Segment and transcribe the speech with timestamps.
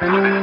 [0.00, 0.40] Batista.